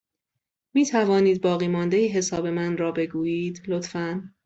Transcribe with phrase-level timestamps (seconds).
[0.73, 4.33] می توانید باقیمانده حساب من را بگویید، لطفا؟